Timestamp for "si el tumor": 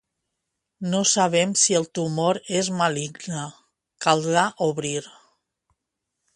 1.63-2.41